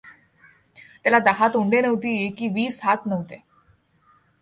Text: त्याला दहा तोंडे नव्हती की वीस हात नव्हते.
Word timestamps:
त्याला 1.03 1.19
दहा 1.19 1.47
तोंडे 1.47 1.81
नव्हती 1.81 2.29
की 2.29 2.47
वीस 2.47 2.79
हात 2.83 3.05
नव्हते. 3.05 3.43